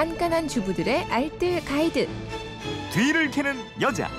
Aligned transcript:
깐깐한 0.00 0.46
주부들의 0.46 1.04
알뜰 1.10 1.64
가이드. 1.64 2.06
뒤를 2.92 3.30
캐는 3.30 3.56
여자. 3.80 4.10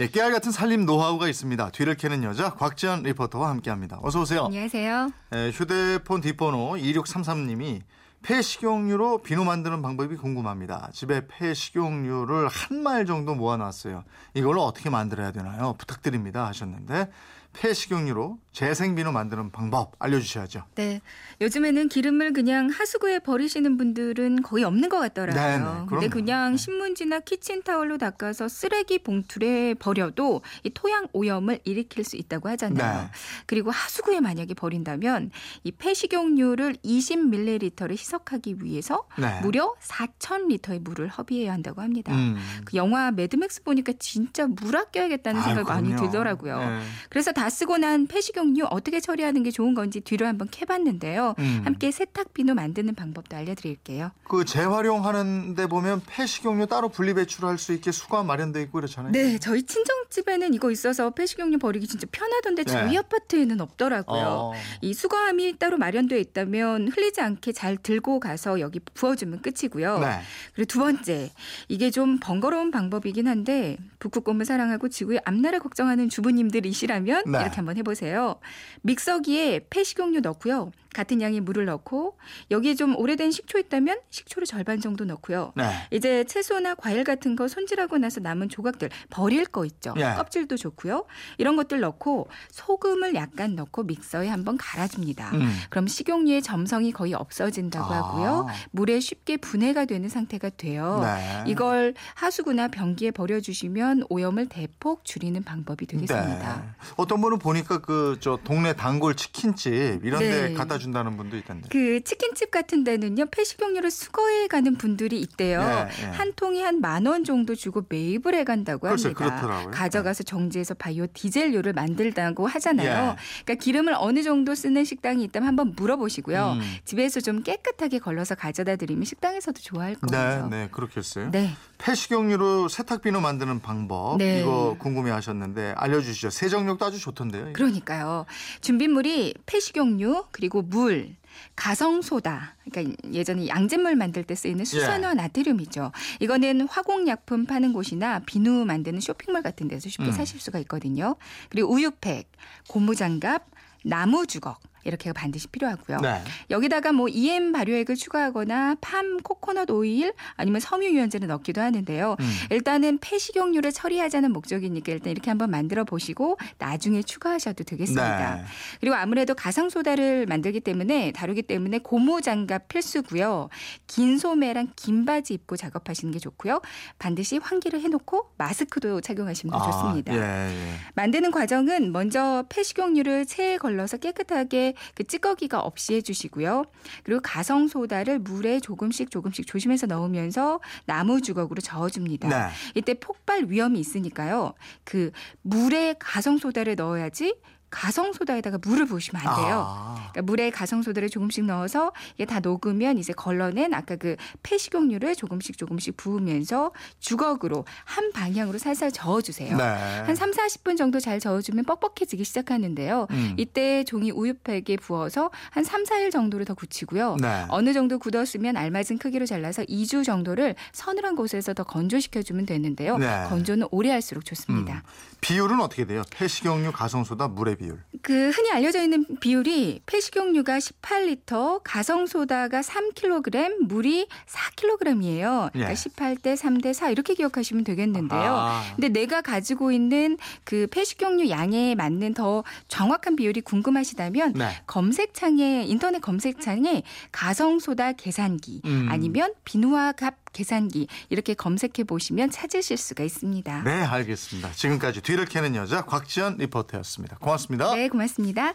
예, 0.00 0.08
깨알 0.08 0.32
같은 0.32 0.50
살림 0.50 0.84
노하우가 0.84 1.28
있습니다. 1.28 1.70
뒤를 1.70 1.94
캐는 1.94 2.24
여자 2.24 2.52
곽지연 2.54 3.04
리포터와 3.04 3.48
함께합니다. 3.48 4.00
어서 4.02 4.22
오세요. 4.22 4.46
안녕하세요. 4.46 5.12
예, 5.36 5.50
휴대폰 5.52 6.20
뒷번호 6.20 6.72
2633님이 6.72 7.82
폐식용유로 8.22 9.18
비누 9.18 9.44
만드는 9.44 9.80
방법이 9.80 10.16
궁금합니다. 10.16 10.90
집에 10.92 11.28
폐식용유를 11.28 12.48
한 12.48 12.82
말 12.82 13.06
정도 13.06 13.36
모아놨어요. 13.36 14.02
이걸로 14.34 14.64
어떻게 14.64 14.90
만들어야 14.90 15.30
되나요? 15.30 15.76
부탁드립니다 15.78 16.48
하셨는데 16.48 17.08
폐식용유로 17.52 18.38
재생비누 18.52 19.12
만드는 19.12 19.50
방법 19.50 19.92
알려주셔야죠. 19.98 20.64
네. 20.74 21.00
요즘에는 21.40 21.88
기름을 21.88 22.32
그냥 22.34 22.68
하수구에 22.68 23.20
버리시는 23.20 23.76
분들은 23.78 24.42
거의 24.42 24.64
없는 24.64 24.88
것 24.90 24.98
같더라고요. 25.00 25.42
네네, 25.42 25.64
근데 25.64 25.86
그럼요. 25.86 26.10
그냥 26.10 26.56
신문지나 26.56 27.20
키친타월로 27.20 27.96
닦아서 27.98 28.48
쓰레기 28.48 28.98
봉투에 28.98 29.74
버려도 29.74 30.42
이 30.64 30.70
토양 30.70 31.08
오염을 31.12 31.60
일으킬 31.64 32.04
수 32.04 32.16
있다고 32.16 32.48
하잖아요. 32.50 33.02
네. 33.04 33.08
그리고 33.46 33.70
하수구에 33.70 34.20
만약에 34.20 34.52
버린다면 34.54 35.30
이 35.64 35.72
폐식용유를 35.72 36.74
20ml를 36.84 37.90
희석하기 37.92 38.56
위해서 38.62 39.06
네. 39.18 39.40
무려 39.40 39.74
4,000리터의 39.80 40.80
물을 40.80 41.08
허비해야 41.08 41.52
한다고 41.52 41.80
합니다. 41.80 42.12
음. 42.14 42.36
그 42.66 42.76
영화 42.76 43.10
매드맥스 43.10 43.62
보니까 43.62 43.92
진짜 43.98 44.46
물 44.46 44.76
아껴야겠다는 44.76 45.42
생각 45.42 45.68
많이 45.68 45.88
그럼요. 45.88 46.02
들더라고요. 46.10 46.58
네. 46.58 46.80
그래서 47.08 47.32
다 47.32 47.41
쓰고 47.50 47.78
난 47.78 48.06
폐식용유 48.06 48.66
어떻게 48.70 49.00
처리하는 49.00 49.42
게 49.42 49.50
좋은 49.50 49.74
건지 49.74 50.00
뒤로 50.00 50.26
한번 50.26 50.48
캐봤는데요. 50.50 51.34
음. 51.38 51.62
함께 51.64 51.90
세탁 51.90 52.34
비누 52.34 52.54
만드는 52.54 52.94
방법도 52.94 53.36
알려드릴게요. 53.36 54.10
그 54.24 54.44
재활용하는데 54.44 55.66
보면 55.66 56.02
폐식용유 56.06 56.66
따로 56.66 56.88
분리 56.88 57.14
배출할 57.14 57.58
수 57.58 57.72
있게 57.72 57.92
수거함 57.92 58.22
마련돼 58.24 58.62
있고 58.62 58.72
그렇잖아요. 58.72 59.12
네, 59.12 59.38
저희 59.38 59.62
친정집에는 59.62 60.54
이거 60.54 60.70
있어서 60.70 61.10
폐식용유 61.10 61.58
버리기 61.58 61.86
진짜 61.86 62.06
편하던데 62.10 62.64
저희 62.64 62.92
네. 62.92 62.98
아파트에는 62.98 63.60
없더라고요. 63.60 64.22
어. 64.22 64.52
이 64.80 64.94
수거함이 64.94 65.58
따로 65.58 65.78
마련되어 65.78 66.18
있다면 66.18 66.88
흘리지 66.88 67.20
않게 67.20 67.52
잘 67.52 67.76
들고 67.76 68.20
가서 68.20 68.60
여기 68.60 68.80
부어주면 68.80 69.42
끝이고요. 69.42 69.98
네. 69.98 70.20
그리고 70.54 70.66
두 70.66 70.78
번째, 70.80 71.30
이게 71.68 71.90
좀 71.90 72.18
번거로운 72.18 72.70
방법이긴 72.70 73.28
한데 73.28 73.76
북극곰을 73.98 74.44
사랑하고 74.44 74.88
지구의 74.88 75.20
앞날을 75.24 75.60
걱정하는 75.60 76.08
주부님들이시라면 76.08 77.24
네. 77.38 77.44
이렇게 77.44 77.56
한번 77.56 77.76
해보세요. 77.76 78.36
믹서기에 78.82 79.66
폐식용유 79.70 80.20
넣고요. 80.20 80.70
같은 80.94 81.20
양의 81.20 81.40
물을 81.40 81.64
넣고 81.66 82.16
여기에 82.50 82.74
좀 82.74 82.96
오래된 82.96 83.30
식초 83.30 83.58
있다면 83.58 83.98
식초를 84.10 84.46
절반 84.46 84.80
정도 84.80 85.04
넣고요. 85.04 85.52
네. 85.56 85.70
이제 85.90 86.24
채소나 86.24 86.74
과일 86.74 87.04
같은 87.04 87.36
거 87.36 87.48
손질하고 87.48 87.98
나서 87.98 88.20
남은 88.20 88.48
조각들 88.48 88.90
버릴 89.10 89.44
거 89.44 89.64
있죠. 89.64 89.94
예. 89.96 90.02
껍질도 90.16 90.56
좋고요. 90.56 91.04
이런 91.38 91.56
것들 91.56 91.80
넣고 91.80 92.28
소금을 92.50 93.14
약간 93.14 93.54
넣고 93.54 93.82
믹서에 93.84 94.28
한번 94.28 94.56
갈아줍니다. 94.56 95.30
음. 95.32 95.52
그럼 95.70 95.86
식용유의 95.86 96.42
점성이 96.42 96.92
거의 96.92 97.14
없어진다고 97.14 97.92
아. 97.92 97.96
하고요. 97.96 98.46
물에 98.70 99.00
쉽게 99.00 99.36
분해가 99.36 99.84
되는 99.84 100.08
상태가 100.08 100.50
돼요. 100.50 101.00
네. 101.02 101.44
이걸 101.50 101.94
하수구나 102.14 102.68
변기에 102.68 103.10
버려주시면 103.10 104.04
오염을 104.08 104.48
대폭 104.48 105.04
줄이는 105.04 105.42
방법이 105.42 105.86
되겠습니다. 105.86 106.56
네. 106.62 106.68
어떤 106.96 107.20
분은 107.20 107.38
보니까 107.38 107.78
그 107.78 108.12
저 108.20 108.38
동네 108.44 108.72
단골 108.74 109.16
치킨집 109.16 110.04
이런 110.04 110.20
데 110.20 110.48
네. 110.48 110.54
갖다 110.54 110.78
준다는 110.82 111.16
분도 111.16 111.36
있던데. 111.36 111.68
그 111.70 112.02
치킨집 112.04 112.50
같은 112.50 112.84
데는요 112.84 113.26
폐식용유를 113.30 113.90
수거해 113.90 114.48
가는 114.48 114.76
분들이 114.76 115.20
있대요. 115.20 115.60
예, 115.60 116.02
예. 116.02 116.06
한 116.08 116.32
통이 116.34 116.60
한만 116.60 117.06
원 117.06 117.24
정도 117.24 117.54
주고 117.54 117.84
매입을 117.88 118.34
해 118.34 118.44
간다고 118.44 118.88
글쎄, 118.88 119.08
합니다. 119.08 119.24
그렇더라고요. 119.24 119.70
가져가서 119.70 120.24
정지해서 120.24 120.74
바이오 120.74 121.06
디젤유를 121.14 121.72
만들다고 121.72 122.46
하잖아요. 122.46 123.16
예. 123.16 123.16
그러니까 123.44 123.62
기름을 123.64 123.94
어느 123.96 124.22
정도 124.22 124.54
쓰는 124.54 124.84
식당이 124.84 125.24
있다면 125.24 125.48
한번 125.48 125.72
물어보시고요. 125.76 126.58
음. 126.60 126.60
집에서 126.84 127.20
좀 127.20 127.42
깨끗하게 127.42 127.98
걸러서 128.00 128.34
가져다 128.34 128.76
드리면 128.76 129.04
식당에서도 129.04 129.60
좋아할 129.60 129.96
네, 130.10 130.16
거예요. 130.16 130.48
네, 130.48 130.68
그렇겠어요. 130.70 131.30
네. 131.30 131.50
폐식용유로 131.78 132.68
세탁비누 132.68 133.20
만드는 133.20 133.60
방법 133.60 134.18
네. 134.18 134.40
이거 134.40 134.76
궁금해하셨는데 134.78 135.74
알려주시죠. 135.76 136.30
세정력도 136.30 136.84
아주 136.84 137.00
좋던데요. 137.00 137.42
이거. 137.42 137.52
그러니까요. 137.52 138.24
준비물이 138.60 139.34
폐식용유 139.46 140.24
그리고 140.30 140.62
물, 140.72 141.14
가성소다. 141.54 142.56
그러니까 142.64 142.96
예전에 143.12 143.46
양잿물 143.48 143.94
만들 143.94 144.24
때 144.24 144.34
쓰이는 144.34 144.64
수산화 144.64 145.10
예. 145.10 145.14
나트륨이죠. 145.14 145.92
이거는 146.20 146.62
화공약품 146.62 147.44
파는 147.44 147.74
곳이나 147.74 148.20
비누 148.20 148.64
만드는 148.64 149.00
쇼핑몰 149.00 149.42
같은 149.42 149.68
데서 149.68 149.88
쉽게 149.90 150.06
음. 150.06 150.12
사실 150.12 150.40
수가 150.40 150.58
있거든요. 150.60 151.16
그리고 151.50 151.72
우유팩, 151.72 152.30
고무장갑, 152.68 153.46
나무 153.84 154.26
주걱 154.26 154.60
이렇게가 154.84 155.12
반드시 155.12 155.48
필요하고요. 155.48 155.98
네. 156.00 156.22
여기다가 156.50 156.92
뭐 156.92 157.08
EM 157.08 157.52
발효액을 157.52 157.96
추가하거나 157.96 158.76
팜 158.80 159.18
코코넛 159.18 159.70
오일 159.70 160.12
아니면 160.36 160.60
섬유 160.60 160.88
유연제를 160.88 161.28
넣기도 161.28 161.60
하는데요. 161.60 162.16
음. 162.18 162.32
일단은 162.50 162.98
폐식용유를 162.98 163.72
처리하자는 163.72 164.32
목적이니까 164.32 164.92
일단 164.92 165.10
이렇게 165.10 165.30
한번 165.30 165.50
만들어 165.50 165.84
보시고 165.84 166.38
나중에 166.58 167.02
추가하셔도 167.02 167.64
되겠습니다. 167.64 168.36
네. 168.36 168.44
그리고 168.80 168.96
아무래도 168.96 169.34
가상 169.34 169.68
소다를 169.70 170.26
만들기 170.26 170.60
때문에 170.60 171.12
다루기 171.12 171.42
때문에 171.42 171.78
고무 171.78 172.20
장갑 172.20 172.68
필수고요. 172.68 173.48
긴 173.86 174.18
소매랑 174.18 174.72
긴 174.76 175.04
바지 175.04 175.34
입고 175.34 175.56
작업하시는 175.56 176.12
게 176.12 176.18
좋고요. 176.18 176.60
반드시 176.98 177.38
환기를 177.38 177.80
해놓고 177.80 178.32
마스크도 178.38 179.00
착용하시면 179.00 179.52
더 179.52 179.64
좋습니다. 179.64 180.12
아, 180.12 180.16
예, 180.16 180.50
예. 180.52 180.74
만드는 180.94 181.30
과정은 181.30 181.92
먼저 181.92 182.44
폐식용유를 182.48 183.26
체에 183.26 183.58
걸러서 183.58 183.96
깨끗하게 183.96 184.71
그 184.94 185.04
찌꺼기가 185.04 185.60
없이 185.60 185.94
해주시고요. 185.94 186.64
그리고 187.04 187.20
가성 187.22 187.68
소다를 187.68 188.18
물에 188.18 188.60
조금씩 188.60 189.10
조금씩 189.10 189.46
조심해서 189.46 189.86
넣으면서 189.86 190.60
나무 190.86 191.20
주걱으로 191.20 191.60
저어줍니다. 191.60 192.28
네. 192.28 192.48
이때 192.74 192.94
폭발 192.94 193.46
위험이 193.48 193.80
있으니까요. 193.80 194.54
그 194.84 195.10
물에 195.42 195.94
가성 195.98 196.38
소다를 196.38 196.76
넣어야지 196.76 197.36
가성 197.72 198.12
소다에다가 198.12 198.58
물을 198.62 198.84
부으시면 198.84 199.26
안 199.26 199.42
돼요. 199.42 199.64
아, 199.66 199.91
그러니까 200.12 200.22
물에 200.22 200.50
가성소다를 200.50 201.08
조금씩 201.10 201.44
넣어서 201.44 201.92
이게 202.14 202.24
다 202.24 202.40
녹으면 202.40 202.98
이제 202.98 203.12
걸러낸 203.12 203.74
아까 203.74 203.96
그 203.96 204.16
폐식용유를 204.42 205.14
조금씩 205.16 205.58
조금씩 205.58 205.96
부으면서 205.96 206.72
주걱으로 207.00 207.64
한 207.84 208.12
방향으로 208.12 208.58
살살 208.58 208.92
저어주세요. 208.92 209.56
네. 209.56 209.62
한 209.62 210.14
3, 210.14 210.30
40분 210.30 210.76
정도 210.76 211.00
잘 211.00 211.20
저어주면 211.20 211.64
뻑뻑해지기 211.64 212.24
시작하는데요. 212.24 213.06
음. 213.10 213.34
이때 213.38 213.84
종이 213.84 214.10
우유팩에 214.10 214.76
부어서 214.80 215.30
한 215.50 215.64
3, 215.64 215.84
4일 215.84 216.10
정도를 216.10 216.44
더 216.44 216.54
굳히고요. 216.54 217.16
네. 217.20 217.44
어느 217.48 217.72
정도 217.72 217.98
굳었으면 217.98 218.56
알맞은 218.56 218.98
크기로 218.98 219.26
잘라서 219.26 219.62
2주 219.64 220.04
정도를 220.04 220.54
서늘한 220.72 221.16
곳에서 221.16 221.54
더 221.54 221.64
건조시켜주면 221.64 222.46
되는데요. 222.46 222.98
네. 222.98 223.24
건조는 223.28 223.68
오래 223.70 223.90
할수록 223.90 224.24
좋습니다. 224.24 224.82
비율은 225.20 225.60
어떻게 225.60 225.86
돼요? 225.86 226.02
폐식용유, 226.10 226.72
가성소다, 226.72 227.28
물의 227.28 227.56
비율. 227.56 227.78
그 228.02 228.30
흔히 228.30 228.50
알려져 228.50 228.82
있는 228.82 229.06
비율이 229.20 229.80
폐 229.86 230.00
식용유가 230.02 230.58
18리터, 230.58 231.60
가성소다가 231.64 232.60
3kg, 232.60 233.66
물이 233.66 234.08
4kg이에요. 234.26 235.52
그러니까 235.52 235.70
예. 235.70 235.74
18대 235.74 236.36
3대 236.36 236.74
4 236.74 236.90
이렇게 236.90 237.14
기억하시면 237.14 237.64
되겠는데요. 237.64 238.20
아. 238.20 238.62
근데 238.74 238.88
내가 238.88 239.22
가지고 239.22 239.72
있는 239.72 240.18
그 240.44 240.66
폐식용유 240.70 241.30
양에 241.30 241.74
맞는 241.74 242.14
더 242.14 242.42
정확한 242.68 243.16
비율이 243.16 243.40
궁금하시다면 243.42 244.34
네. 244.34 244.62
검색창에 244.66 245.64
인터넷 245.66 246.00
검색창에 246.00 246.82
가성소다 247.12 247.92
계산기 247.92 248.62
음. 248.64 248.88
아니면 248.90 249.32
비누화갑 249.44 250.32
계산기 250.32 250.88
이렇게 251.10 251.34
검색해 251.34 251.84
보시면 251.86 252.30
찾으실 252.30 252.76
수가 252.76 253.04
있습니다. 253.04 253.62
네, 253.62 253.70
알겠습니다. 253.70 254.52
지금까지 254.52 255.02
뒤를 255.02 255.26
캐는 255.26 255.54
여자 255.54 255.84
곽지연 255.84 256.38
리포터였습니다. 256.38 257.18
고맙습니다. 257.18 257.74
네, 257.74 257.88
고맙습니다. 257.88 258.54